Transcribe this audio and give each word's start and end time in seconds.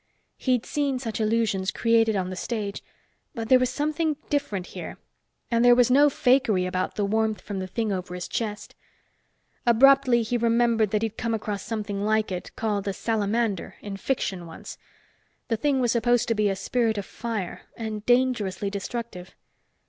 He'd 0.37 0.65
seen 0.65 0.97
such 0.97 1.21
illusions 1.21 1.69
created 1.69 2.15
on 2.15 2.31
the 2.31 2.35
stage, 2.35 2.83
but 3.35 3.49
there 3.49 3.59
was 3.59 3.69
something 3.69 4.15
different 4.31 4.65
here. 4.73 4.97
And 5.51 5.63
there 5.63 5.75
was 5.75 5.91
no 5.91 6.09
fakery 6.09 6.65
about 6.67 6.95
the 6.95 7.05
warmth 7.05 7.39
from 7.39 7.59
the 7.59 7.67
thing 7.67 7.91
over 7.91 8.15
his 8.15 8.27
chest. 8.27 8.73
Abruptly 9.63 10.23
he 10.23 10.37
remembered 10.37 10.89
that 10.89 11.03
he'd 11.03 11.19
come 11.19 11.35
across 11.35 11.61
something 11.61 12.03
like 12.03 12.31
it, 12.31 12.49
called 12.55 12.87
a 12.87 12.93
salamander, 12.93 13.75
in 13.81 13.95
fiction 13.95 14.47
once; 14.47 14.75
the 15.49 15.55
thing 15.55 15.79
was 15.79 15.91
supposed 15.91 16.27
to 16.29 16.33
be 16.33 16.49
a 16.49 16.55
spirit 16.55 16.97
of 16.97 17.05
fire, 17.05 17.61
and 17.77 18.03
dangerously 18.07 18.71
destructive. 18.71 19.35